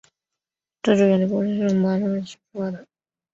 [0.81, 2.87] 这支远征队是从瓦尔帕莱索出发的。